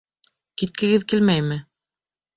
[0.61, 1.63] Киткегеҙ килмәйме?